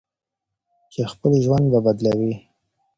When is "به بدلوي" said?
1.71-2.33